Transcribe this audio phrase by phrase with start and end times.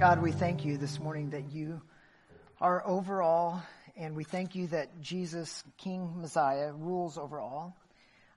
[0.00, 1.78] God, we thank you this morning that you
[2.58, 3.62] are over all,
[3.98, 7.76] and we thank you that Jesus, King Messiah, rules over all.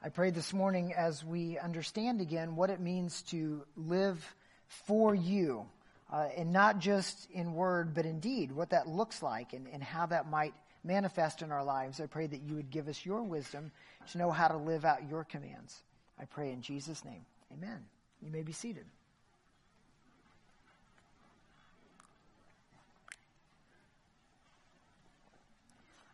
[0.03, 4.35] I pray this morning as we understand again what it means to live
[4.67, 5.65] for you,
[6.11, 9.81] uh, and not just in word, but in deed, what that looks like and, and
[9.81, 10.53] how that might
[10.83, 12.01] manifest in our lives.
[12.01, 13.71] I pray that you would give us your wisdom
[14.11, 15.81] to know how to live out your commands.
[16.19, 17.25] I pray in Jesus' name.
[17.53, 17.85] Amen.
[18.21, 18.83] You may be seated.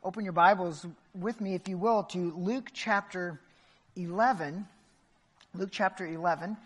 [0.10, 3.40] Open your Bibles with me, if you will, to Luke chapter
[3.96, 4.66] 11.
[5.54, 6.58] Luke chapter 11.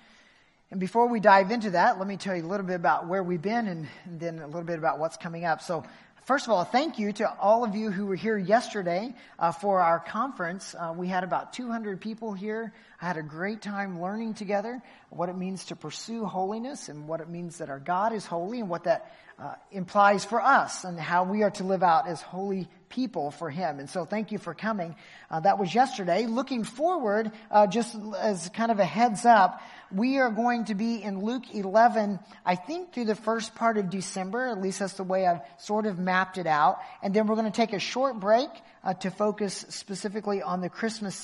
[0.72, 3.22] And before we dive into that, let me tell you a little bit about where
[3.22, 5.62] we've been and, then a little bit about what's coming up.
[5.62, 5.84] So,
[6.24, 9.82] First of all, thank you to all of you who were here yesterday uh, for
[9.82, 10.74] our conference.
[10.74, 12.72] Uh, we had about 200 people here.
[13.04, 17.20] I had a great time learning together what it means to pursue holiness and what
[17.20, 20.98] it means that our God is holy and what that uh, implies for us and
[20.98, 23.80] how we are to live out as holy people for Him.
[23.80, 24.96] And so thank you for coming.
[25.30, 26.28] Uh, that was yesterday.
[26.28, 31.04] Looking forward, uh, just as kind of a heads up, we are going to be
[31.04, 35.04] in Luke 11, I think through the first part of December, at least that's the
[35.04, 36.78] way I've sort of mapped it out.
[37.02, 38.50] And then we're going to take a short break
[38.84, 41.16] uh, to focus specifically on the Christmas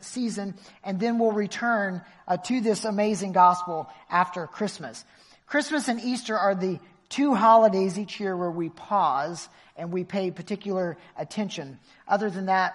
[0.00, 5.04] season, and then we'll return uh, to this amazing gospel after Christmas.
[5.46, 10.30] Christmas and Easter are the two holidays each year where we pause and we pay
[10.30, 11.78] particular attention.
[12.08, 12.74] Other than that,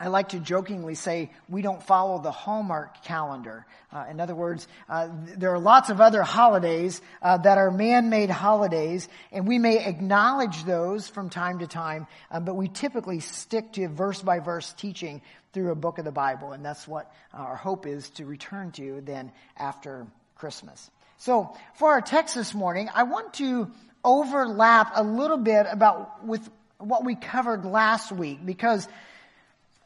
[0.00, 3.66] I like to jokingly say we don't follow the Hallmark calendar.
[3.92, 8.30] Uh, in other words, uh, there are lots of other holidays uh, that are man-made
[8.30, 13.72] holidays, and we may acknowledge those from time to time, uh, but we typically stick
[13.72, 18.10] to verse-by-verse teaching through a book of the Bible, and that's what our hope is
[18.10, 20.90] to return to then after Christmas.
[21.18, 23.70] So, for our text this morning, I want to
[24.04, 26.48] overlap a little bit about with
[26.78, 28.88] what we covered last week because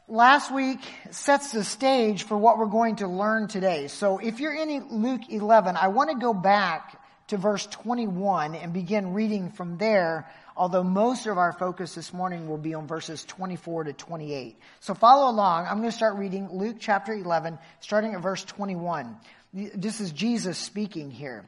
[0.07, 0.79] last week
[1.11, 3.87] sets the stage for what we're going to learn today.
[3.87, 8.71] So if you're in Luke 11, I want to go back to verse 21 and
[8.71, 13.25] begin reading from there, although most of our focus this morning will be on verses
[13.25, 14.57] 24 to 28.
[14.79, 15.67] So follow along.
[15.67, 19.17] I'm going to start reading Luke chapter 11, starting at verse 21.
[19.53, 21.45] This is Jesus speaking here.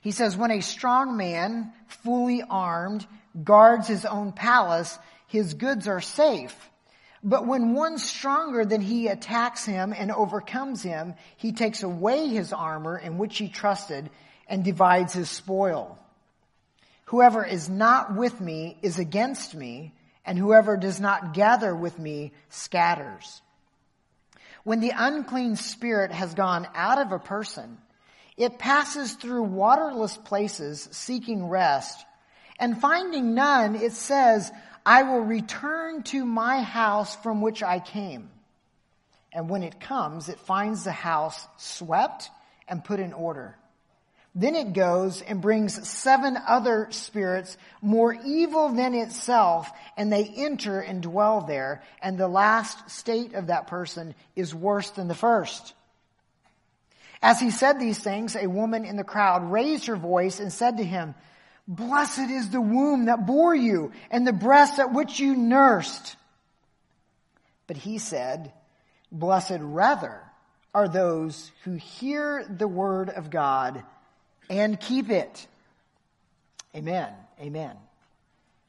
[0.00, 3.06] He says, when a strong man, fully armed,
[3.44, 6.56] guards his own palace, his goods are safe.
[7.22, 12.52] But when one stronger than he attacks him and overcomes him, he takes away his
[12.52, 14.10] armor in which he trusted
[14.48, 15.98] and divides his spoil.
[17.06, 19.92] Whoever is not with me is against me,
[20.24, 23.40] and whoever does not gather with me scatters.
[24.64, 27.78] When the unclean spirit has gone out of a person,
[28.36, 32.04] it passes through waterless places seeking rest,
[32.58, 34.50] and finding none, it says,
[34.84, 38.30] I will return to my house from which I came.
[39.32, 42.30] And when it comes, it finds the house swept
[42.68, 43.56] and put in order.
[44.34, 50.80] Then it goes and brings seven other spirits more evil than itself, and they enter
[50.80, 51.82] and dwell there.
[52.00, 55.74] And the last state of that person is worse than the first.
[57.20, 60.78] As he said these things, a woman in the crowd raised her voice and said
[60.78, 61.14] to him,
[61.68, 66.16] Blessed is the womb that bore you and the breast at which you nursed.
[67.66, 68.52] But he said,
[69.10, 70.20] Blessed rather
[70.74, 73.82] are those who hear the word of God
[74.48, 75.46] and keep it.
[76.74, 77.12] Amen.
[77.40, 77.76] Amen.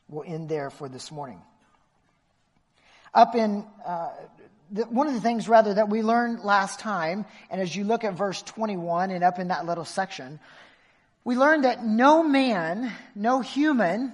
[0.10, 1.42] We'll end there for this morning.
[3.14, 4.10] Up in uh,
[4.72, 8.04] the, one of the things, rather, that we learned last time, and as you look
[8.04, 10.40] at verse 21 and up in that little section,
[11.26, 14.14] we learned that no man, no human,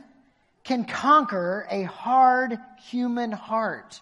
[0.63, 2.59] can conquer a hard
[2.89, 4.01] human heart.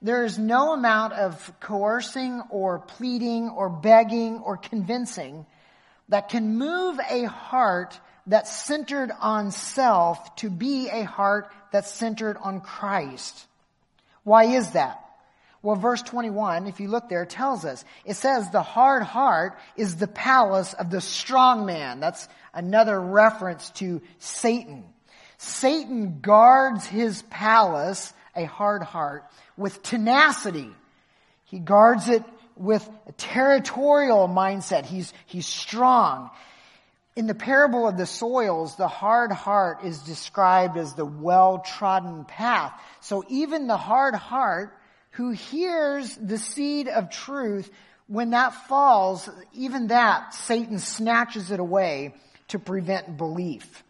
[0.00, 5.46] There is no amount of coercing or pleading or begging or convincing
[6.08, 12.36] that can move a heart that's centered on self to be a heart that's centered
[12.36, 13.46] on Christ.
[14.24, 15.01] Why is that?
[15.62, 17.84] Well, verse 21, if you look there, tells us.
[18.04, 22.00] It says the hard heart is the palace of the strong man.
[22.00, 24.84] That's another reference to Satan.
[25.38, 29.24] Satan guards his palace, a hard heart,
[29.56, 30.70] with tenacity.
[31.44, 32.24] He guards it
[32.56, 34.84] with a territorial mindset.
[34.84, 36.30] He's, he's strong.
[37.14, 42.72] In the parable of the soils, the hard heart is described as the well-trodden path.
[43.00, 44.76] So even the hard heart
[45.12, 47.70] who hears the seed of truth,
[48.06, 52.14] when that falls, even that, Satan snatches it away
[52.48, 53.84] to prevent belief.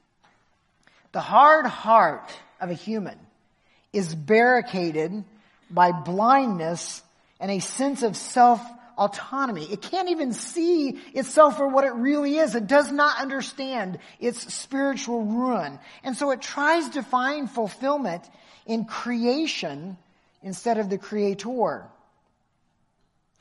[1.12, 2.30] The hard heart
[2.60, 3.18] of a human
[3.92, 5.24] is barricaded
[5.70, 7.02] by blindness
[7.40, 8.60] and a sense of self
[8.96, 9.64] autonomy.
[9.64, 12.54] It can't even see itself for what it really is.
[12.54, 15.78] It does not understand its spiritual ruin.
[16.04, 18.22] And so it tries to find fulfillment
[18.66, 19.96] in creation
[20.42, 21.84] instead of the creator.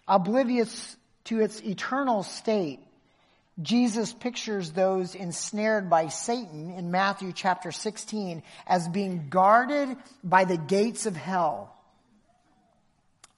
[0.07, 0.95] Oblivious
[1.25, 2.79] to its eternal state,
[3.61, 10.57] Jesus pictures those ensnared by Satan in Matthew chapter 16 as being guarded by the
[10.57, 11.75] gates of hell.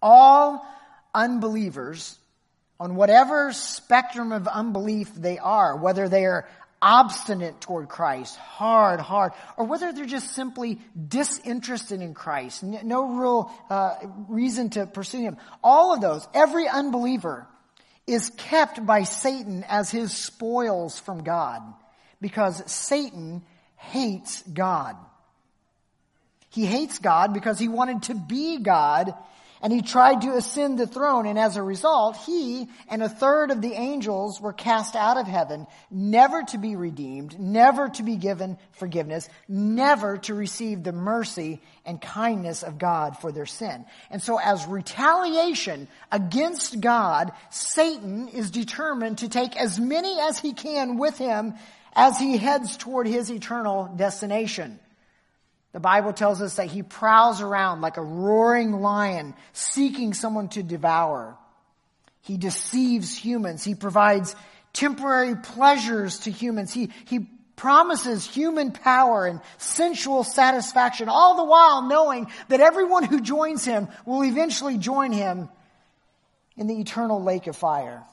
[0.02, 0.66] All
[1.14, 2.18] unbelievers,
[2.80, 6.48] on whatever spectrum of unbelief they are, whether they are
[6.84, 13.52] obstinate toward Christ, hard, hard, or whether they're just simply disinterested in Christ, no real
[13.70, 13.96] uh,
[14.28, 15.38] reason to pursue Him.
[15.64, 17.48] All of those, every unbeliever
[18.06, 21.62] is kept by Satan as his spoils from God
[22.20, 23.44] because Satan
[23.78, 24.98] hates God.
[26.50, 29.14] He hates God because he wanted to be God
[29.64, 33.50] and he tried to ascend the throne, and as a result, he and a third
[33.50, 38.18] of the angels were cast out of heaven, never to be redeemed, never to be
[38.18, 43.86] given forgiveness, never to receive the mercy and kindness of God for their sin.
[44.12, 50.52] And so as retaliation against God, Satan is determined to take as many as he
[50.52, 51.54] can with him
[51.96, 54.80] as he heads toward his eternal destination.
[55.74, 60.64] The Bible tells us that he prowls around like a roaring lion seeking someone to
[60.64, 61.36] devour.
[62.22, 63.64] He deceives humans.
[63.64, 64.36] He provides
[64.72, 66.72] temporary pleasures to humans.
[66.72, 73.20] He, he promises human power and sensual satisfaction, all the while knowing that everyone who
[73.20, 75.50] joins him will eventually join him
[76.56, 78.04] in the eternal lake of fire.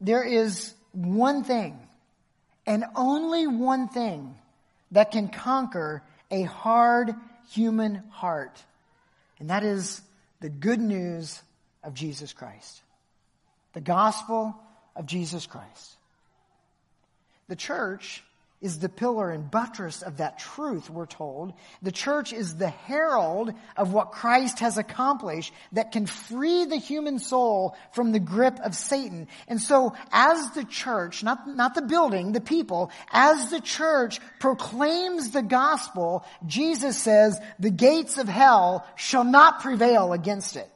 [0.00, 1.78] There is one thing,
[2.66, 4.36] and only one thing,
[4.92, 7.14] that can conquer a hard
[7.50, 8.62] human heart.
[9.38, 10.00] And that is
[10.40, 11.42] the good news
[11.82, 12.82] of Jesus Christ.
[13.72, 14.54] The gospel
[14.94, 15.96] of Jesus Christ.
[17.48, 18.22] The church
[18.62, 21.52] is the pillar and buttress of that truth, we're told.
[21.82, 27.18] The church is the herald of what Christ has accomplished that can free the human
[27.18, 29.26] soul from the grip of Satan.
[29.48, 35.32] And so as the church, not, not the building, the people, as the church proclaims
[35.32, 40.68] the gospel, Jesus says, the gates of hell shall not prevail against it.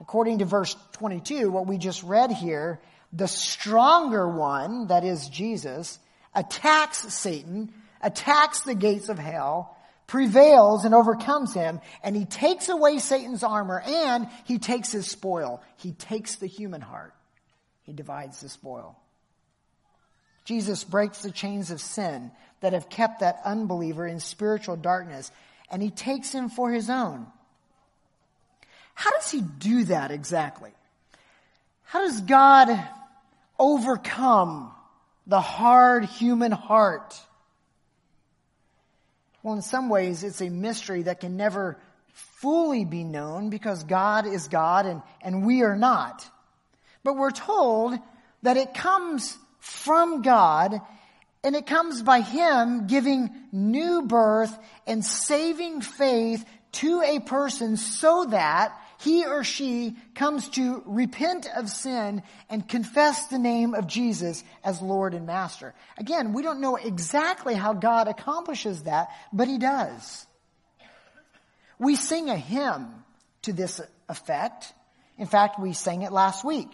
[0.00, 2.80] According to verse 22, what we just read here,
[3.12, 6.00] the stronger one, that is Jesus,
[6.34, 9.76] attacks Satan, attacks the gates of hell,
[10.06, 15.62] prevails and overcomes him, and he takes away Satan's armor and he takes his spoil.
[15.76, 17.14] He takes the human heart.
[17.84, 18.98] He divides the spoil.
[20.44, 22.30] Jesus breaks the chains of sin
[22.60, 25.30] that have kept that unbeliever in spiritual darkness,
[25.70, 27.26] and he takes him for his own.
[28.94, 30.72] How does he do that exactly?
[31.84, 32.68] How does God
[33.58, 34.72] overcome
[35.26, 37.18] the hard human heart.
[39.42, 41.78] Well, in some ways, it's a mystery that can never
[42.12, 46.28] fully be known because God is God and, and we are not.
[47.04, 47.98] But we're told
[48.42, 50.80] that it comes from God
[51.44, 58.26] and it comes by Him giving new birth and saving faith to a person so
[58.26, 64.44] that he or she comes to repent of sin and confess the name of Jesus
[64.62, 65.74] as Lord and Master.
[65.98, 70.26] Again, we don't know exactly how God accomplishes that, but He does.
[71.80, 72.94] We sing a hymn
[73.42, 74.72] to this effect.
[75.18, 76.70] In fact, we sang it last week.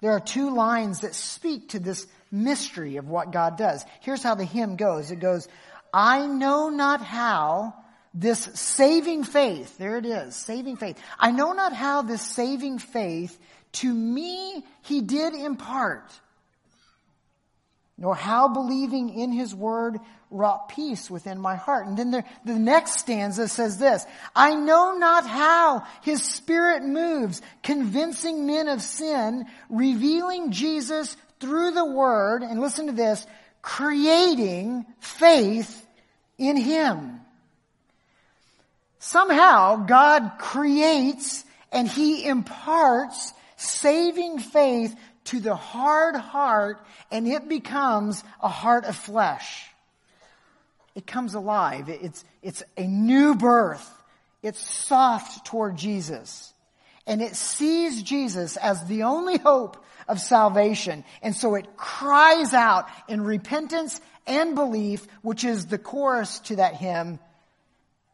[0.00, 3.84] There are two lines that speak to this mystery of what God does.
[4.02, 5.10] Here's how the hymn goes.
[5.10, 5.48] It goes,
[5.92, 7.74] I know not how
[8.12, 10.98] this saving faith, there it is, saving faith.
[11.18, 13.38] I know not how this saving faith
[13.72, 16.10] to me he did impart,
[17.96, 19.98] nor how believing in his word
[20.30, 21.86] wrought peace within my heart.
[21.86, 27.42] And then the, the next stanza says this, I know not how his spirit moves,
[27.62, 33.26] convincing men of sin, revealing Jesus through the word, and listen to this,
[33.62, 35.86] creating faith
[36.38, 37.20] in him.
[39.00, 46.78] Somehow God creates and He imparts saving faith to the hard heart
[47.10, 49.66] and it becomes a heart of flesh.
[50.94, 51.88] It comes alive.
[51.88, 53.88] It's, it's a new birth.
[54.42, 56.52] It's soft toward Jesus.
[57.06, 61.04] and it sees Jesus as the only hope of salvation.
[61.22, 66.76] And so it cries out in repentance and belief, which is the chorus to that
[66.76, 67.18] hymn.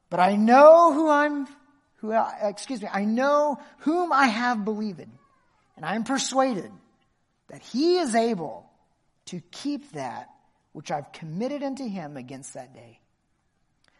[0.08, 1.46] But I know who I'm,
[1.96, 5.00] who, uh, excuse me, I know whom I have believed,
[5.76, 6.70] and I am persuaded
[7.48, 8.68] that he is able
[9.26, 10.28] to keep that
[10.72, 13.00] which I've committed unto him against that day.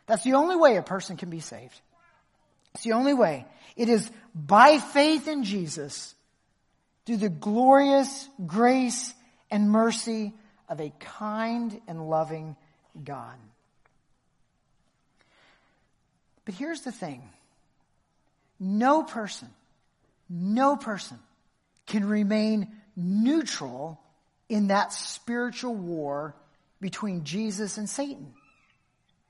[0.07, 1.81] That's the only way a person can be saved.
[2.75, 3.47] It's the only way.
[3.77, 6.15] It is by faith in Jesus
[7.07, 9.15] through the glorious grace
[9.51, 10.35] and mercy
[10.69, 12.57] of a kind and loving
[13.03, 13.37] God.
[16.47, 17.23] But here's the thing
[18.59, 19.49] no person,
[20.31, 21.19] no person
[21.87, 24.00] can remain neutral
[24.49, 26.35] in that spiritual war
[26.81, 28.33] between Jesus and Satan.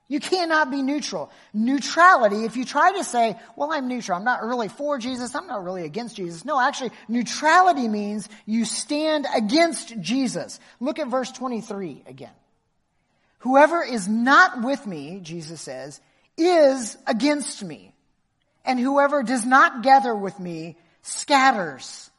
[0.09, 1.33] You cannot be neutral.
[1.53, 5.49] Neutrality, if you try to say, well, I'm neutral, I'm not really for Jesus, I'm
[5.49, 6.45] not really against Jesus.
[6.45, 10.61] No, actually, neutrality means you stand against Jesus.
[10.79, 12.31] Look at verse 23 again.
[13.39, 16.01] Whoever is not with me, Jesus says,
[16.37, 17.95] is against me.
[18.65, 22.11] And whoever does not gather with me scatters.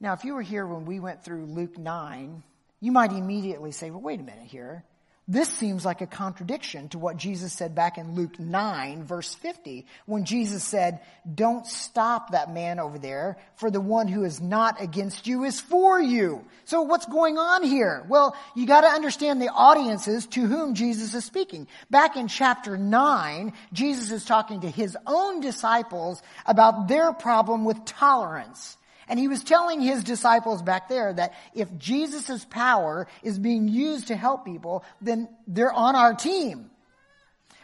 [0.00, 2.42] Now, if you were here when we went through Luke 9,
[2.80, 4.84] you might immediately say, well, wait a minute here.
[5.26, 9.86] This seems like a contradiction to what Jesus said back in Luke 9 verse 50
[10.04, 11.00] when Jesus said,
[11.34, 15.62] don't stop that man over there for the one who is not against you is
[15.62, 16.44] for you.
[16.66, 18.04] So what's going on here?
[18.06, 21.68] Well, you gotta understand the audiences to whom Jesus is speaking.
[21.88, 27.82] Back in chapter 9, Jesus is talking to his own disciples about their problem with
[27.86, 28.76] tolerance.
[29.08, 34.08] And he was telling his disciples back there that if Jesus' power is being used
[34.08, 36.70] to help people, then they're on our team.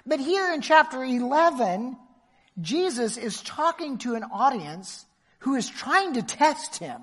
[0.06, 1.96] But here in chapter 11,
[2.60, 5.04] Jesus is talking to an audience
[5.40, 7.02] who is trying to test him.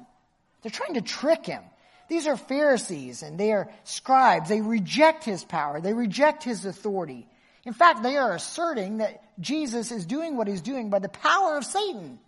[0.61, 1.63] They're trying to trick him.
[2.09, 4.49] These are Pharisees and they are scribes.
[4.49, 5.81] They reject his power.
[5.81, 7.27] They reject his authority.
[7.65, 11.57] In fact, they are asserting that Jesus is doing what he's doing by the power
[11.57, 12.19] of Satan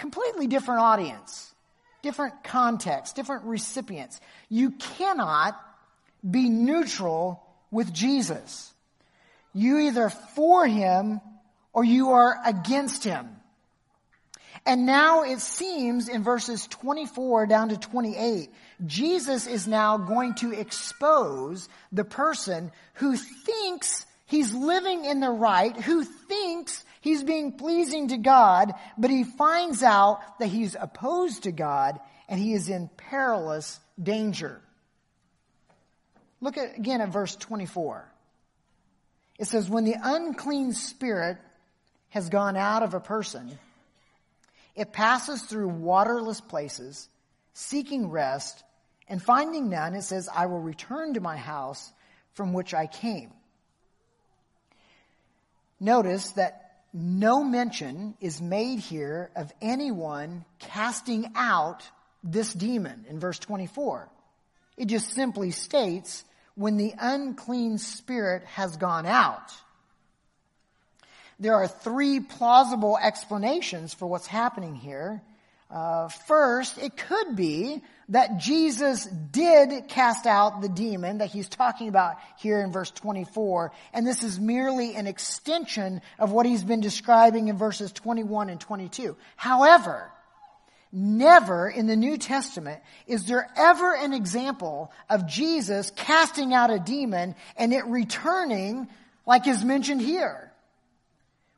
[0.00, 1.54] completely different audience,
[2.02, 4.18] different context, different recipients.
[4.48, 5.60] You cannot
[6.28, 8.72] be neutral with Jesus.
[9.52, 11.20] You either for him
[11.74, 13.28] or you are against him.
[14.64, 18.50] And now it seems in verses 24 down to 28,
[18.86, 25.76] Jesus is now going to expose the person who thinks he's living in the right,
[25.76, 31.52] who thinks He's being pleasing to God, but he finds out that he's opposed to
[31.52, 34.60] God and he is in perilous danger.
[36.40, 38.06] Look at, again at verse 24.
[39.38, 41.38] It says, when the unclean spirit
[42.10, 43.58] has gone out of a person,
[44.76, 47.08] it passes through waterless places,
[47.54, 48.62] seeking rest,
[49.08, 51.90] and finding none, it says, I will return to my house
[52.34, 53.32] from which I came.
[55.80, 61.82] Notice that no mention is made here of anyone casting out
[62.24, 64.08] this demon in verse 24.
[64.76, 69.52] It just simply states when the unclean spirit has gone out.
[71.38, 75.22] There are three plausible explanations for what's happening here.
[75.70, 81.88] Uh, first, it could be that Jesus did cast out the demon that he's talking
[81.88, 86.80] about here in verse 24, and this is merely an extension of what he's been
[86.80, 89.16] describing in verses 21 and 22.
[89.36, 90.10] However,
[90.92, 96.80] never in the New Testament is there ever an example of Jesus casting out a
[96.80, 98.88] demon and it returning
[99.24, 100.50] like is mentioned here.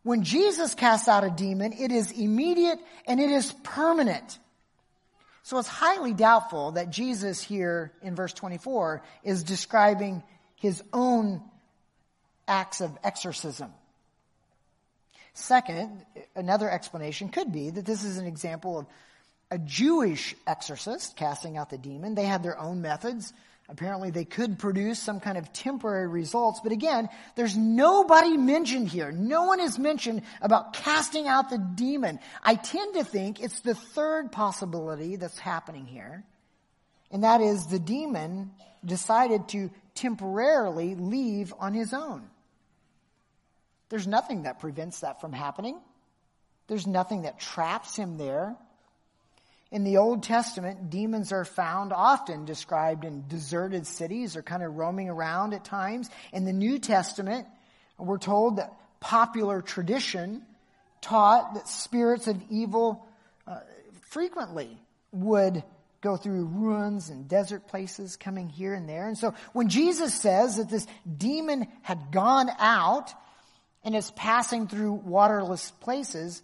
[0.02, 4.38] When Jesus casts out a demon, it is immediate and it is permanent.
[5.42, 10.22] So it's highly doubtful that Jesus here in verse 24 is describing
[10.56, 11.42] his own
[12.46, 13.72] acts of exorcism.
[15.34, 16.04] Second,
[16.36, 18.86] another explanation could be that this is an example of
[19.50, 22.14] a Jewish exorcist casting out the demon.
[22.14, 23.32] They had their own methods.
[23.68, 29.12] Apparently they could produce some kind of temporary results, but again, there's nobody mentioned here.
[29.12, 32.18] No one is mentioned about casting out the demon.
[32.42, 36.24] I tend to think it's the third possibility that's happening here,
[37.10, 38.50] and that is the demon
[38.84, 42.28] decided to temporarily leave on his own.
[43.88, 45.78] There's nothing that prevents that from happening.
[46.66, 48.56] There's nothing that traps him there.
[49.72, 54.76] In the Old Testament, demons are found often described in deserted cities or kind of
[54.76, 56.10] roaming around at times.
[56.30, 57.46] In the New Testament,
[57.96, 60.42] we're told that popular tradition
[61.00, 63.08] taught that spirits of evil
[63.46, 63.60] uh,
[64.10, 64.76] frequently
[65.10, 65.64] would
[66.02, 69.08] go through ruins and desert places, coming here and there.
[69.08, 70.86] And so when Jesus says that this
[71.16, 73.14] demon had gone out
[73.84, 76.42] and is passing through waterless places,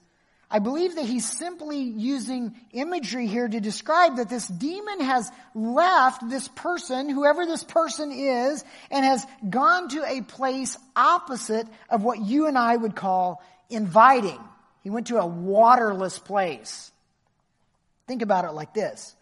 [0.51, 6.29] I believe that he's simply using imagery here to describe that this demon has left
[6.29, 12.21] this person, whoever this person is, and has gone to a place opposite of what
[12.21, 14.39] you and I would call inviting.
[14.83, 16.91] He went to a waterless place.
[18.07, 19.15] Think about it like this.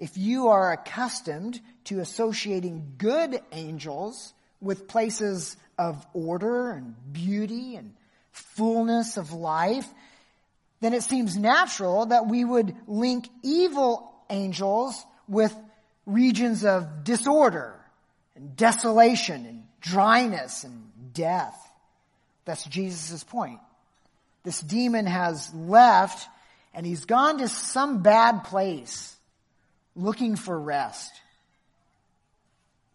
[0.00, 7.94] If you are accustomed to associating good angels with places of order and beauty and
[8.32, 9.86] fullness of life,
[10.84, 15.56] then it seems natural that we would link evil angels with
[16.04, 17.74] regions of disorder
[18.36, 21.56] and desolation and dryness and death.
[22.44, 23.60] That's Jesus' point.
[24.42, 26.28] This demon has left
[26.74, 29.16] and he's gone to some bad place
[29.96, 31.12] looking for rest.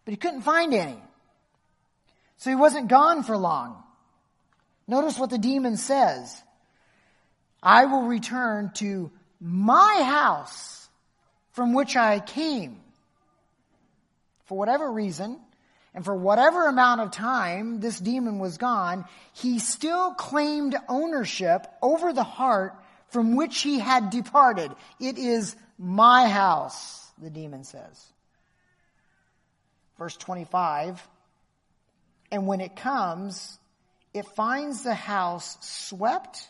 [0.04, 1.02] But he couldn't find any.
[2.36, 3.82] So he wasn't gone for long.
[4.86, 6.40] Notice what the demon says.
[7.62, 10.88] I will return to my house
[11.52, 12.80] from which I came.
[14.44, 15.38] For whatever reason,
[15.94, 22.12] and for whatever amount of time this demon was gone, he still claimed ownership over
[22.12, 22.74] the heart
[23.08, 24.72] from which he had departed.
[25.00, 28.04] It is my house, the demon says.
[29.98, 31.06] Verse 25,
[32.32, 33.58] and when it comes,
[34.14, 36.48] it finds the house swept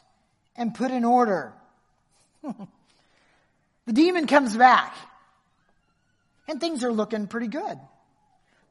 [0.57, 1.53] and put in order.
[2.43, 4.95] the demon comes back
[6.49, 7.79] and things are looking pretty good.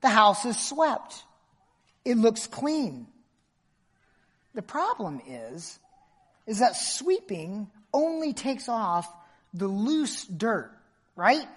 [0.01, 1.24] The house is swept.
[2.05, 3.07] It looks clean.
[4.55, 5.79] The problem is,
[6.48, 9.07] is that sweeping only takes off
[9.53, 10.71] the loose dirt,
[11.15, 11.48] right?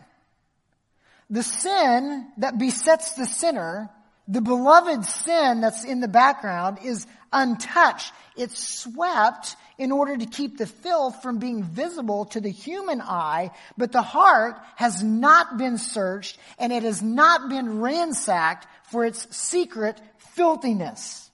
[1.31, 3.91] The sin that besets the sinner
[4.29, 8.13] the beloved sin that's in the background is untouched.
[8.37, 13.51] It's swept in order to keep the filth from being visible to the human eye,
[13.77, 19.35] but the heart has not been searched and it has not been ransacked for its
[19.37, 20.01] secret
[20.35, 21.31] filthiness.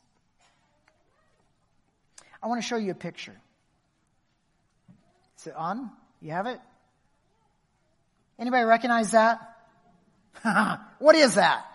[2.42, 3.36] I want to show you a picture.
[5.38, 5.90] Is it on?
[6.22, 6.60] You have it?
[8.38, 9.40] Anybody recognize that?
[10.98, 11.67] what is that?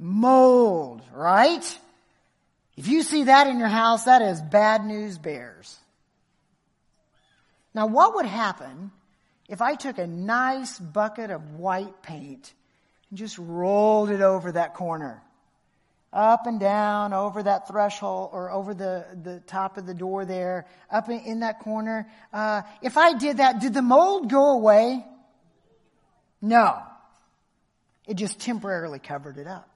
[0.00, 1.78] Mold, right?
[2.76, 5.76] If you see that in your house, that is bad news bears.
[7.74, 8.90] Now, what would happen
[9.48, 12.52] if I took a nice bucket of white paint
[13.10, 15.22] and just rolled it over that corner?
[16.12, 20.66] Up and down over that threshold or over the, the top of the door there,
[20.90, 22.10] up in, in that corner.
[22.32, 25.04] Uh, if I did that, did the mold go away?
[26.42, 26.82] No.
[28.08, 29.69] It just temporarily covered it up.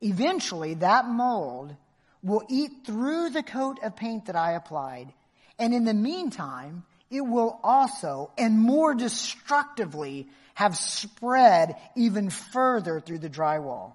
[0.00, 1.74] Eventually, that mold
[2.22, 5.12] will eat through the coat of paint that I applied,
[5.58, 13.18] and in the meantime, it will also, and more destructively, have spread even further through
[13.18, 13.92] the drywall.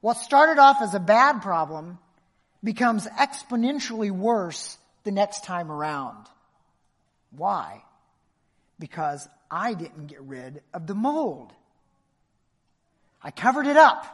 [0.00, 1.98] What started off as a bad problem
[2.62, 6.26] becomes exponentially worse the next time around.
[7.30, 7.82] Why?
[8.78, 11.52] Because I didn't get rid of the mold.
[13.22, 14.04] I covered it up.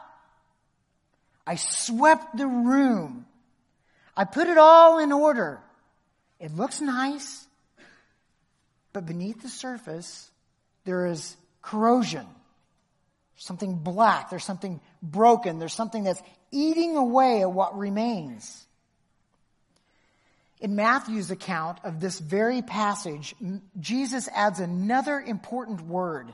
[1.46, 3.26] I swept the room.
[4.16, 5.60] I put it all in order.
[6.38, 7.46] It looks nice,
[8.92, 10.30] but beneath the surface,
[10.84, 12.26] there is corrosion.
[13.34, 14.30] There's something black.
[14.30, 15.58] There's something broken.
[15.58, 18.66] There's something that's eating away at what remains.
[20.60, 23.34] In Matthew's account of this very passage,
[23.80, 26.32] Jesus adds another important word.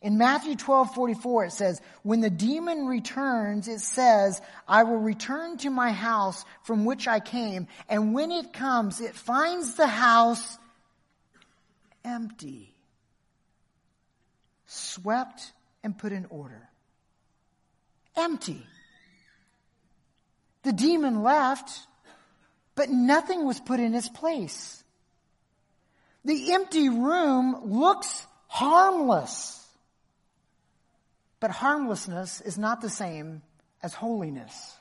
[0.00, 5.58] In Matthew 12, 44, it says, When the demon returns, it says, I will return
[5.58, 7.66] to my house from which I came.
[7.88, 10.56] And when it comes, it finds the house
[12.04, 12.72] empty,
[14.66, 16.68] swept and put in order.
[18.16, 18.64] Empty.
[20.62, 21.86] The demon left,
[22.76, 24.84] but nothing was put in its place.
[26.24, 29.57] The empty room looks harmless.
[31.40, 33.42] But harmlessness is not the same
[33.82, 34.76] as holiness.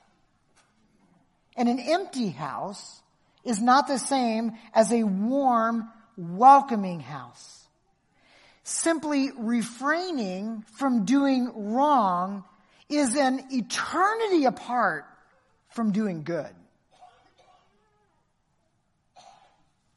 [1.55, 3.01] And an empty house
[3.43, 7.65] is not the same as a warm, welcoming house.
[8.63, 12.43] Simply refraining from doing wrong
[12.89, 15.05] is an eternity apart
[15.69, 16.53] from doing good.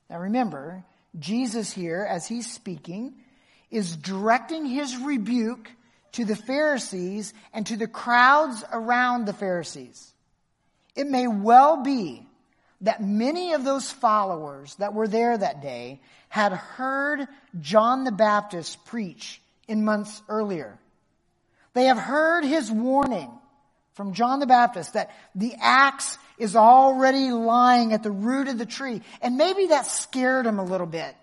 [0.09, 0.85] Now remember,
[1.19, 3.15] Jesus here, as he's speaking,
[3.71, 5.71] is directing his rebuke
[6.13, 10.13] to the Pharisees and to the crowds around the Pharisees.
[10.95, 12.27] It may well be
[12.83, 17.27] that many of those followers that were there that day had heard
[17.61, 20.79] John the Baptist preach in months earlier.
[21.75, 23.31] They have heard his warning
[23.95, 28.67] from John the Baptist that the axe is already lying at the root of the
[28.67, 29.03] tree.
[29.21, 31.15] And maybe that scared them a little bit.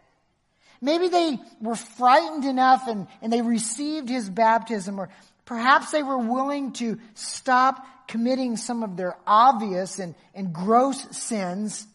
[0.82, 5.10] Maybe they were frightened enough and, and they received his baptism, or
[5.46, 11.86] perhaps they were willing to stop committing some of their obvious and, and gross sins.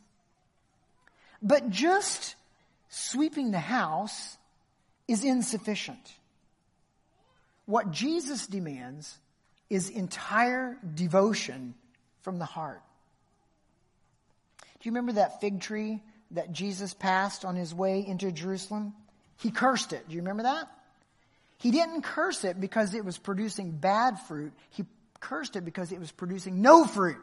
[1.40, 2.34] But just
[2.88, 4.36] sweeping the house
[5.08, 6.12] is insufficient.
[7.66, 9.18] What Jesus demands
[9.70, 11.74] is entire devotion
[12.20, 12.82] from the heart.
[14.60, 18.94] Do you remember that fig tree that Jesus passed on his way into Jerusalem?
[19.38, 20.06] He cursed it.
[20.08, 20.68] Do you remember that?
[21.58, 24.52] He didn't curse it because it was producing bad fruit.
[24.70, 24.84] He
[25.20, 27.18] cursed it because it was producing no fruit.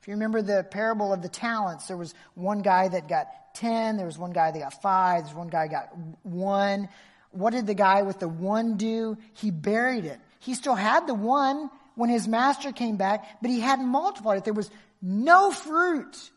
[0.00, 3.96] If you remember the parable of the talents, there was one guy that got 10,
[3.96, 5.88] there was one guy that got 5, there's one guy got
[6.22, 6.88] 1.
[7.32, 9.18] What did the guy with the 1 do?
[9.34, 10.20] He buried it.
[10.38, 14.44] He still had the 1 when his master came back, but he hadn't multiplied it.
[14.44, 14.70] There was
[15.02, 16.30] no fruit.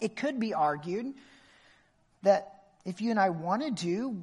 [0.00, 1.14] It could be argued
[2.22, 4.22] that if you and I wanted to,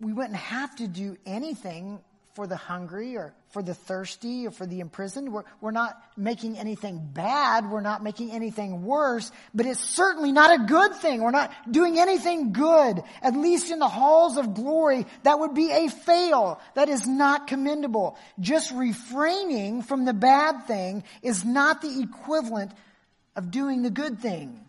[0.00, 2.00] we wouldn't have to do anything
[2.34, 5.32] for the hungry or for the thirsty or for the imprisoned.
[5.32, 7.68] We're, we're not making anything bad.
[7.68, 11.22] We're not making anything worse, but it's certainly not a good thing.
[11.22, 15.06] We're not doing anything good, at least in the halls of glory.
[15.24, 16.60] That would be a fail.
[16.74, 18.16] That is not commendable.
[18.38, 22.70] Just refraining from the bad thing is not the equivalent
[23.34, 24.60] of doing the good thing.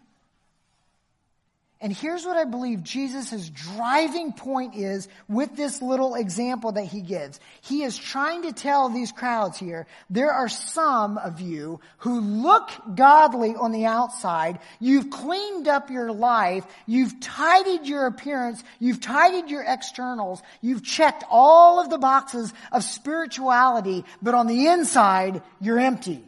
[1.84, 7.02] And here's what I believe Jesus' driving point is with this little example that he
[7.02, 7.40] gives.
[7.62, 12.70] He is trying to tell these crowds here, there are some of you who look
[12.94, 14.60] godly on the outside.
[14.80, 16.68] You've cleaned up your life.
[16.86, 18.64] You've tidied your appearance.
[18.78, 20.44] You've tidied your externals.
[20.62, 26.24] You've checked all of the boxes of spirituality, but on the inside, you're empty.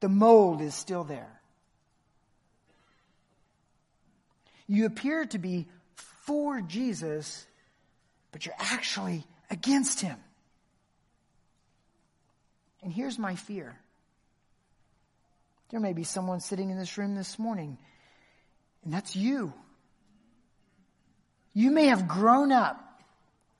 [0.00, 1.37] The mold is still there.
[4.68, 5.66] You appear to be
[6.26, 7.46] for Jesus,
[8.30, 10.18] but you're actually against him.
[12.82, 13.76] And here's my fear.
[15.70, 17.78] There may be someone sitting in this room this morning,
[18.84, 19.52] and that's you.
[21.54, 23.02] You may have grown up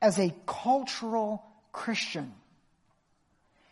[0.00, 1.42] as a cultural
[1.72, 2.32] Christian.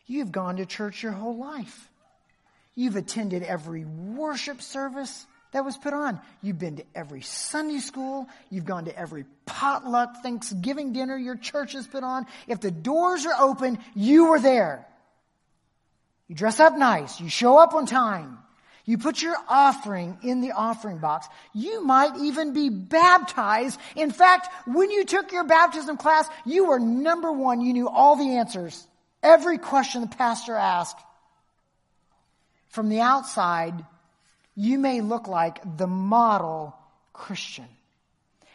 [0.07, 1.90] You've gone to church your whole life.
[2.75, 6.21] You've attended every worship service that was put on.
[6.42, 8.29] You've been to every Sunday school.
[8.51, 12.27] You've gone to every potluck Thanksgiving dinner your church has put on.
[12.47, 14.87] If the doors are open, you were there.
[16.29, 17.23] You dress up nice.
[17.23, 18.37] You show up on time.
[18.85, 21.27] You put your offering in the offering box.
[21.55, 23.81] You might even be baptized.
[23.97, 27.62] In fact, when you took your baptism class, you were number one.
[27.62, 28.87] You knew all the answers.
[29.23, 31.01] Every question the pastor asked.
[32.69, 33.87] From the outside,
[34.57, 36.75] you may look like the model
[37.12, 37.69] Christian.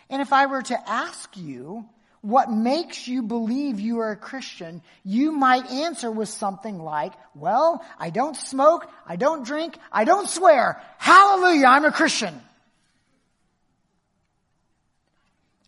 [0.09, 1.85] And if I were to ask you
[2.21, 7.83] what makes you believe you are a Christian, you might answer with something like, well,
[7.97, 10.81] I don't smoke, I don't drink, I don't swear.
[10.97, 12.39] Hallelujah, I'm a Christian.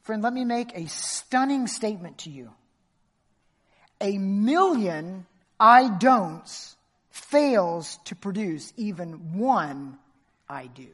[0.04, 2.52] Friend, let me make a stunning statement to you.
[4.02, 5.26] A million
[5.60, 6.76] I don'ts
[7.10, 9.98] fails to produce even one
[10.54, 10.88] I do.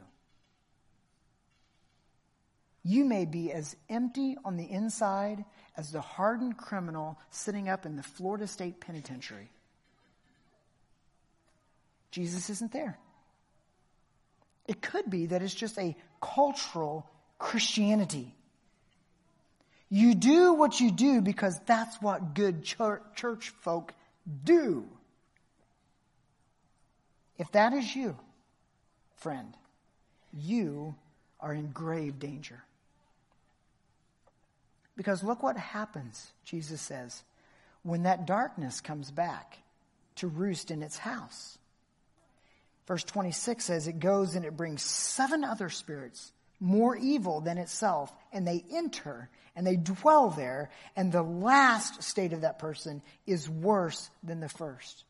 [2.83, 5.43] You may be as empty on the inside
[5.75, 9.51] as the hardened criminal sitting up in the Florida State Penitentiary.
[12.11, 12.97] Jesus isn't there.
[14.65, 18.33] It could be that it's just a cultural Christianity.
[19.89, 23.93] You do what you do because that's what good church folk
[24.43, 24.87] do.
[27.37, 28.15] If that is you,
[29.19, 29.53] friend,
[30.33, 30.95] you
[31.39, 32.63] are in grave danger.
[34.95, 37.23] Because look what happens, Jesus says,
[37.83, 39.59] when that darkness comes back
[40.15, 41.57] to roost in its house.
[42.87, 48.11] Verse 26 says it goes and it brings seven other spirits more evil than itself,
[48.33, 53.49] and they enter and they dwell there, and the last state of that person is
[53.49, 55.03] worse than the first.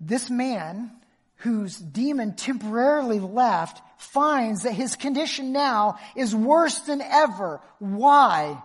[0.00, 0.90] this man
[1.38, 7.60] whose demon temporarily left finds that his condition now is worse than ever.
[7.78, 8.62] Why?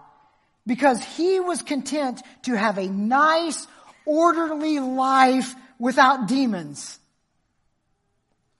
[0.66, 3.68] Because he was content to have a nice,
[4.06, 7.00] orderly life without demons.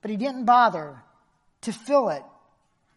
[0.02, 1.02] But he didn't bother
[1.62, 2.24] to fill it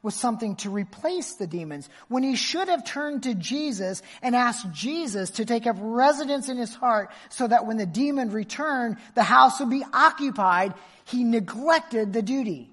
[0.05, 4.71] with something to replace the demons when he should have turned to Jesus and asked
[4.71, 9.23] Jesus to take up residence in his heart so that when the demon returned, the
[9.23, 10.75] house would be occupied.
[11.07, 12.71] He neglected the duty.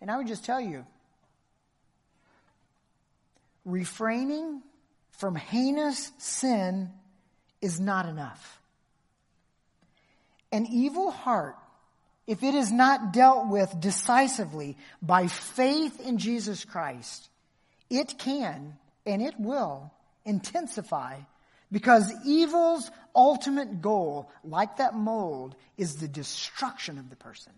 [0.00, 0.86] And I would just tell you,
[3.66, 4.62] refraining
[5.12, 6.90] from heinous sin
[7.60, 8.60] is not enough.
[10.50, 11.56] An evil heart,
[12.26, 17.28] if it is not dealt with decisively by faith in Jesus Christ,
[17.90, 19.92] it can and it will
[20.24, 21.18] intensify
[21.70, 27.52] because evil's ultimate goal, like that mold, is the destruction of the person.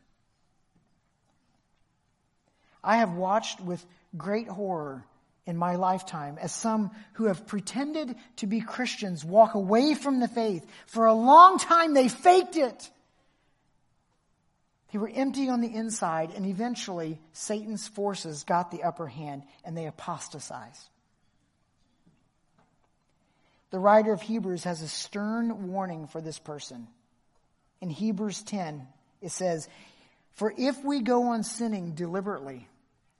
[2.82, 3.84] I have watched with
[4.16, 5.04] great horror
[5.44, 10.28] in my lifetime as some who have pretended to be Christians walk away from the
[10.28, 10.64] faith.
[10.86, 12.90] For a long time they faked it.
[14.96, 19.76] They were empty on the inside and eventually Satan's forces got the upper hand and
[19.76, 20.88] they apostatized.
[23.72, 26.86] The writer of Hebrews has a stern warning for this person.
[27.82, 28.86] In Hebrews 10,
[29.20, 29.68] it says,
[30.32, 32.66] For if we go on sinning deliberately,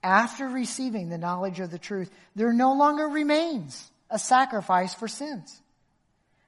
[0.01, 5.61] after receiving the knowledge of the truth, there no longer remains a sacrifice for sins,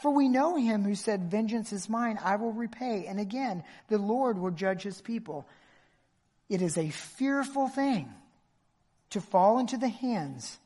[0.00, 3.06] For we know him who said, Vengeance is mine, I will repay.
[3.06, 5.46] And again, the Lord will judge his people.
[6.48, 8.08] It is a fearful thing
[9.10, 10.58] to fall into the hands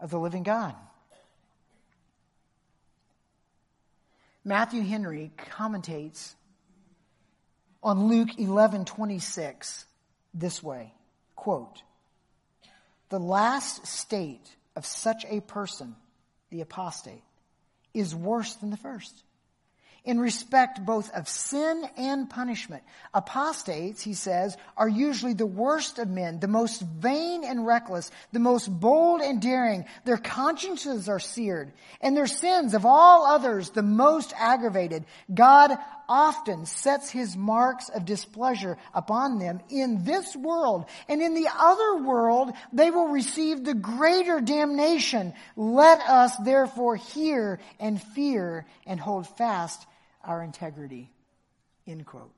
[0.00, 0.74] of the living God.
[4.44, 6.34] Matthew Henry commentates
[7.82, 9.86] on Luke 11:26
[10.34, 10.92] this way,
[11.36, 11.82] quote,
[13.08, 15.96] "The last state of such a person,
[16.50, 17.22] the apostate,
[17.94, 19.24] is worse than the first
[20.04, 22.82] in respect both of sin and punishment.
[23.14, 28.38] Apostates, he says, are usually the worst of men, the most vain and reckless, the
[28.38, 29.86] most bold and daring.
[30.04, 35.06] Their consciences are seared, and their sins of all others the most aggravated.
[35.32, 35.72] God
[36.08, 42.02] often sets his marks of displeasure upon them in this world, and in the other
[42.04, 45.32] world they will receive the greater damnation.
[45.56, 49.86] Let us therefore hear and fear and hold fast
[50.24, 51.10] our integrity.
[51.86, 52.32] End quote.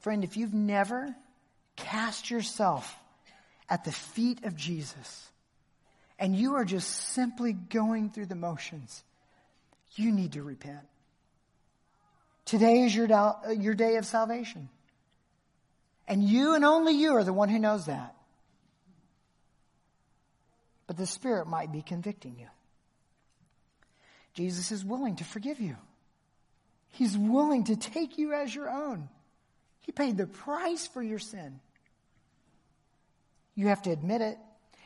[0.00, 1.14] Friend, if you've never
[1.76, 2.94] cast yourself
[3.70, 5.30] at the feet of Jesus
[6.18, 9.02] and you are just simply going through the motions,
[9.96, 10.86] you need to repent.
[12.44, 14.68] Today is your, uh, your day of salvation.
[16.06, 18.14] And you and only you are the one who knows that.
[20.86, 22.48] But the Spirit might be convicting you.
[24.34, 25.76] Jesus is willing to forgive you.
[26.90, 29.08] He's willing to take you as your own.
[29.80, 31.60] He paid the price for your sin.
[33.54, 34.38] You have to admit it,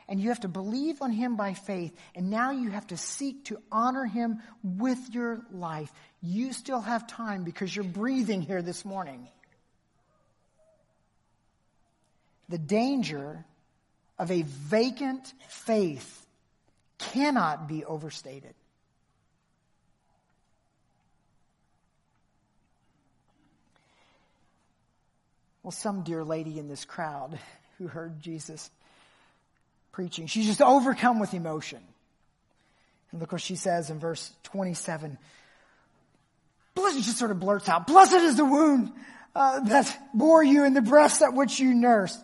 [0.09, 3.45] and you have to believe on Him by faith, and now you have to seek
[3.47, 5.93] to honor Him with your life.
[6.23, 9.29] You still have time because you're breathing here this morning.
[12.49, 13.45] The danger
[14.19, 16.27] of a vacant faith
[16.99, 18.55] cannot be overstated.
[25.63, 27.39] Well, some dear lady in this crowd
[27.77, 28.71] who heard Jesus
[29.99, 31.81] preaching, she's just overcome with emotion.
[33.11, 35.19] And look what she says in verse 27.
[36.77, 38.93] Blessed, just sort of blurts out, Blessed is the wound
[39.35, 42.23] uh, that bore you in the breast at which you nursed.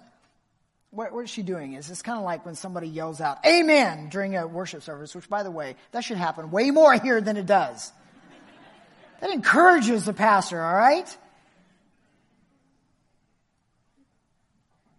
[0.93, 1.73] What, what is she doing?
[1.73, 5.29] Is it's kind of like when somebody yells out, Amen, during a worship service, which
[5.29, 7.91] by the way, that should happen way more here than it does.
[9.21, 11.19] That encourages the pastor, all right?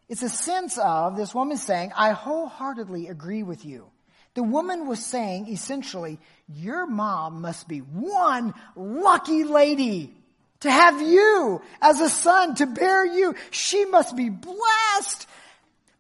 [0.08, 3.90] It's a sense of this woman saying, I wholeheartedly agree with you
[4.36, 10.14] The woman was saying essentially, your mom must be one lucky lady
[10.60, 13.36] to have you as a son, to bear you.
[13.50, 15.28] She must be blessed.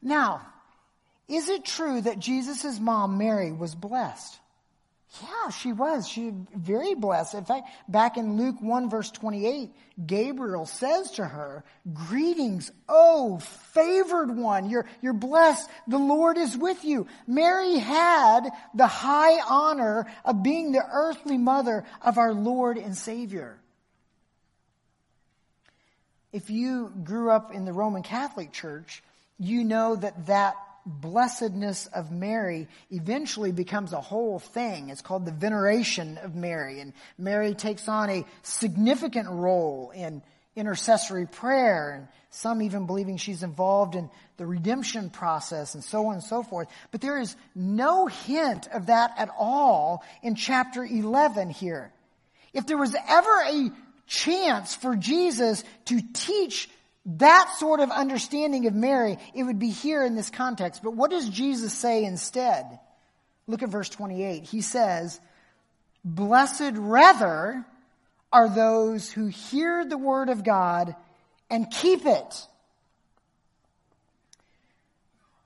[0.01, 0.41] Now,
[1.29, 4.37] is it true that Jesus' mom, Mary, was blessed?
[5.21, 6.07] Yeah, she was.
[6.07, 7.35] She was very blessed.
[7.35, 9.69] In fact, back in Luke 1 verse 28,
[10.05, 14.69] Gabriel says to her, Greetings, oh favored one.
[14.69, 15.69] You're, you're blessed.
[15.87, 17.07] The Lord is with you.
[17.27, 23.57] Mary had the high honor of being the earthly mother of our Lord and Savior.
[26.33, 29.01] If you grew up in the Roman Catholic Church,
[29.39, 34.89] you know that that blessedness of Mary eventually becomes a whole thing.
[34.89, 36.79] It's called the veneration of Mary.
[36.79, 40.21] And Mary takes on a significant role in
[40.55, 46.15] intercessory prayer and some even believing she's involved in the redemption process and so on
[46.15, 46.67] and so forth.
[46.91, 51.91] But there is no hint of that at all in chapter 11 here.
[52.53, 53.71] If there was ever a
[54.07, 56.69] chance for Jesus to teach
[57.05, 60.81] that sort of understanding of Mary, it would be here in this context.
[60.83, 62.79] But what does Jesus say instead?
[63.47, 64.43] Look at verse 28.
[64.43, 65.19] He says,
[66.03, 67.65] Blessed rather
[68.31, 70.95] are those who hear the word of God
[71.49, 72.47] and keep it.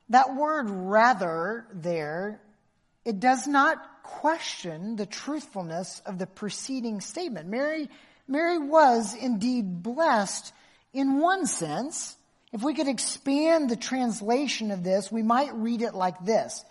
[0.09, 2.41] That word rather there,
[3.05, 7.47] it does not question the truthfulness of the preceding statement.
[7.47, 7.89] Mary,
[8.27, 10.53] Mary was indeed blessed
[10.93, 12.15] in one sense,
[12.51, 16.63] if we could expand the translation of this, we might read it like this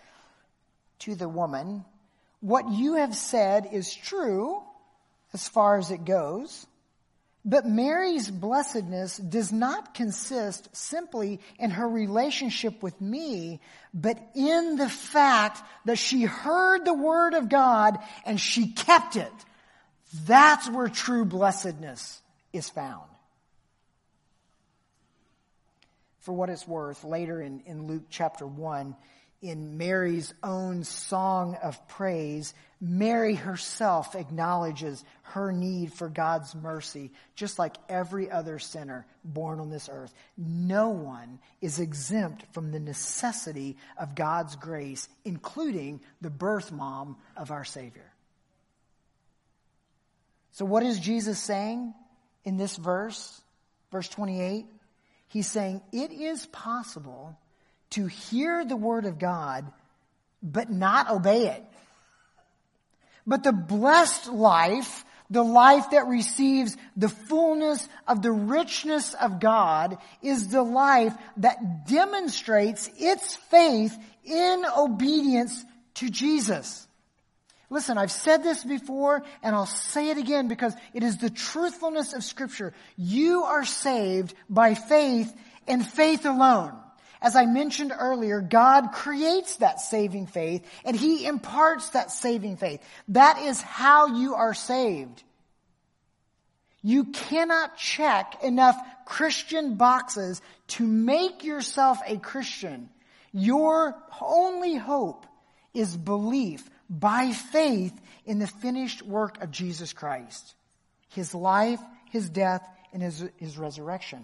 [0.99, 1.85] to the woman
[2.41, 4.61] What you have said is true
[5.33, 6.65] as far as it goes.
[7.45, 13.61] But Mary's blessedness does not consist simply in her relationship with me,
[13.93, 19.31] but in the fact that she heard the word of God and she kept it.
[20.25, 23.09] That's where true blessedness is found
[26.29, 28.95] for what it's worth, later in, in Luke chapter 1,
[29.41, 37.57] in Mary's own song of praise, Mary herself acknowledges her need for God's mercy, just
[37.57, 40.13] like every other sinner born on this earth.
[40.37, 47.49] No one is exempt from the necessity of God's grace, including the birth mom of
[47.49, 48.13] our Savior.
[50.51, 51.91] So, what is Jesus saying
[52.43, 53.41] in this verse,
[53.91, 54.67] verse 28?
[55.29, 57.37] He's saying it is possible
[57.91, 59.71] to hear the word of God,
[60.43, 61.63] but not obey it.
[63.25, 69.99] But the blessed life, the life that receives the fullness of the richness of God,
[70.23, 75.63] is the life that demonstrates its faith in obedience
[75.95, 76.87] to Jesus.
[77.69, 82.13] Listen, I've said this before and I'll say it again because it is the truthfulness
[82.13, 82.73] of scripture.
[82.97, 85.31] You are saved by faith
[85.67, 86.73] and faith alone.
[87.21, 92.81] As I mentioned earlier, God creates that saving faith and He imparts that saving faith.
[93.09, 95.23] That is how you are saved.
[96.81, 102.89] You cannot check enough Christian boxes to make yourself a Christian.
[103.31, 105.25] Your only hope
[105.73, 107.93] is belief by faith
[108.25, 110.55] in the finished work of Jesus Christ,
[111.09, 111.79] his life,
[112.11, 114.23] his death, and his, his resurrection.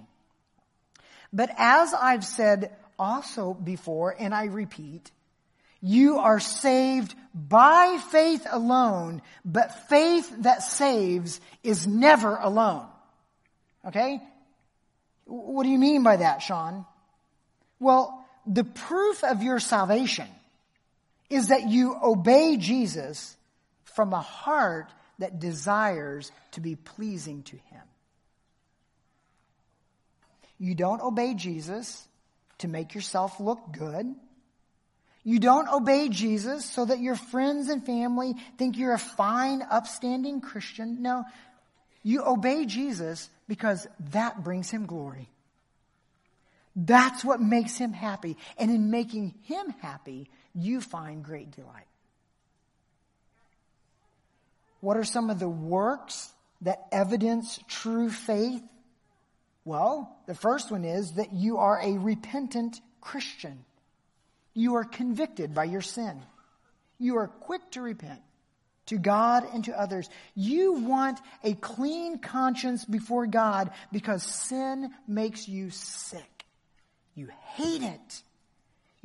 [1.31, 5.11] But as I've said also before, and I repeat,
[5.81, 12.87] you are saved by faith alone, but faith that saves is never alone.
[13.85, 14.21] Okay?
[15.25, 16.85] What do you mean by that, Shawn?
[17.79, 20.27] Well, the proof of your salvation
[21.29, 23.35] is that you obey Jesus
[23.83, 27.81] from a heart that desires to be pleasing to Him.
[30.57, 32.07] You don't obey Jesus
[32.59, 34.15] to make yourself look good.
[35.23, 40.39] You don't obey Jesus so that your friends and family think you're a fine, upstanding
[40.39, 41.01] Christian.
[41.01, 41.25] No,
[42.03, 45.29] you obey Jesus because that brings him glory.
[46.75, 48.37] That's what makes him happy.
[48.57, 51.87] And in making him happy, you find great delight.
[54.79, 56.31] What are some of the works
[56.61, 58.63] that evidence true faith?
[59.65, 63.65] Well, the first one is that you are a repentant Christian.
[64.53, 66.21] You are convicted by your sin.
[66.99, 68.21] You are quick to repent
[68.87, 70.09] to God and to others.
[70.35, 76.45] You want a clean conscience before God because sin makes you sick.
[77.15, 78.21] You hate it.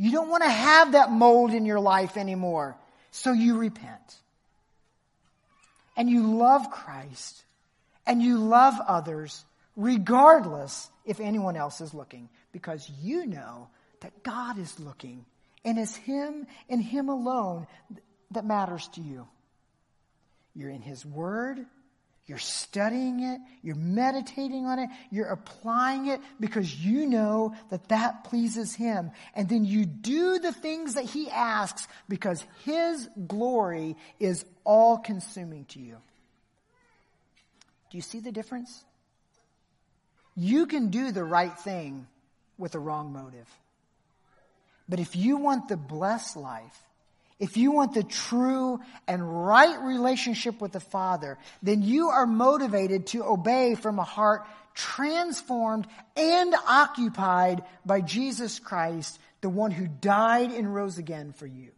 [0.01, 2.75] You don't want to have that mold in your life anymore.
[3.11, 4.17] So you repent.
[5.95, 7.45] And you love Christ.
[8.07, 9.45] And you love others
[9.77, 13.69] regardless if anyone else is looking because you know
[14.01, 15.27] that God is looking
[15.67, 17.67] and it's Him and Him alone
[18.31, 19.29] that matters to you.
[20.55, 21.67] You're in His Word.
[22.27, 23.41] You're studying it.
[23.63, 24.89] You're meditating on it.
[25.11, 29.11] You're applying it because you know that that pleases Him.
[29.35, 35.65] And then you do the things that He asks because His glory is all consuming
[35.67, 35.97] to you.
[37.91, 38.85] Do you see the difference?
[40.37, 42.07] You can do the right thing
[42.57, 43.49] with the wrong motive.
[44.89, 46.79] But if you want the blessed life,
[47.41, 53.07] if you want the true and right relationship with the Father, then you are motivated
[53.09, 55.87] to obey from a heart transformed
[56.17, 61.71] and occupied by Jesus Christ, the one who died and rose again for you.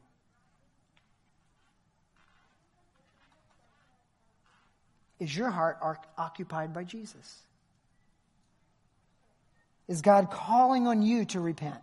[5.21, 5.79] Is your heart
[6.19, 7.39] occupied by Jesus?
[9.87, 11.79] Is God calling on you to repent?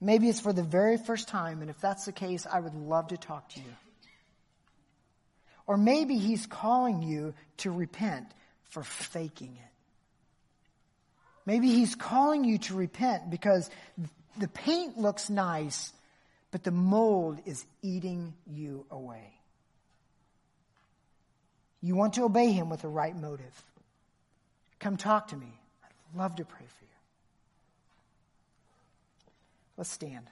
[0.00, 3.08] Maybe it's for the very first time, and if that's the case, I would love
[3.08, 3.76] to talk to you.
[5.66, 8.26] Or maybe He's calling you to repent
[8.70, 9.72] for faking it.
[11.44, 13.68] Maybe He's calling you to repent because
[14.38, 15.92] the paint looks nice,
[16.50, 19.34] but the mold is eating you away.
[21.82, 23.64] You want to obey Him with the right motive.
[24.78, 25.60] Come talk to me.
[25.84, 26.89] I'd love to pray for you.
[29.80, 30.26] Let's stand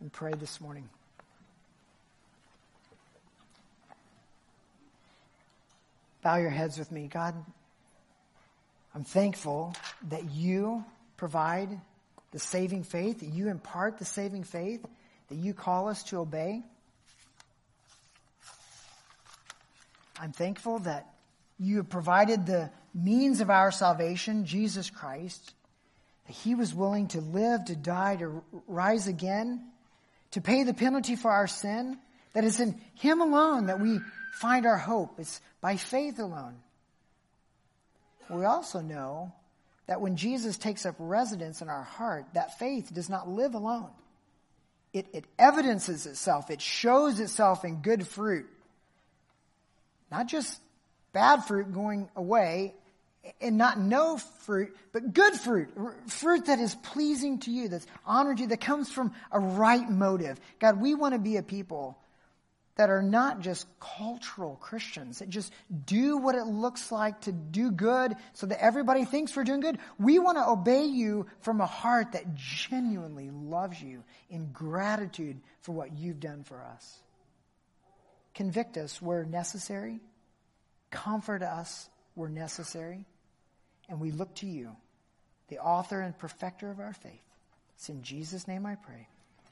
[0.00, 0.88] and pray this morning.
[6.22, 7.08] Bow your heads with me.
[7.08, 7.34] God,
[8.94, 9.74] I'm thankful
[10.08, 10.82] that you
[11.18, 11.78] provide
[12.30, 14.82] the saving faith, that you impart the saving faith,
[15.28, 16.62] that you call us to obey.
[20.18, 21.06] I'm thankful that
[21.58, 25.52] you have provided the means of our salvation, Jesus Christ
[26.26, 29.64] that he was willing to live, to die, to rise again,
[30.32, 31.98] to pay the penalty for our sin,
[32.32, 33.98] that it's in him alone that we
[34.34, 35.18] find our hope.
[35.18, 36.56] It's by faith alone.
[38.30, 39.32] We also know
[39.86, 43.90] that when Jesus takes up residence in our heart, that faith does not live alone.
[44.92, 48.46] It, it evidences itself, it shows itself in good fruit.
[50.10, 50.60] Not just
[51.12, 52.74] bad fruit going away
[53.40, 55.70] and not no fruit, but good fruit,
[56.08, 60.40] fruit that is pleasing to you, that's honored you, that comes from a right motive.
[60.58, 61.98] God, we want to be a people
[62.76, 65.52] that are not just cultural Christians, that just
[65.84, 69.78] do what it looks like to do good so that everybody thinks we're doing good.
[69.98, 75.72] We want to obey you from a heart that genuinely loves you in gratitude for
[75.72, 76.98] what you've done for us.
[78.34, 80.00] Convict us where necessary,
[80.90, 83.04] comfort us where necessary
[83.88, 84.76] and we look to you,
[85.48, 87.22] the author and perfecter of our faith.
[87.76, 89.08] It's in Jesus' name I pray.